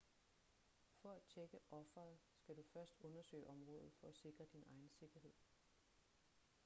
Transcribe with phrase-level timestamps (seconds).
[1.01, 5.33] for at tjekke offeret skal du først undersøge området for at sikre din egen sikkerhed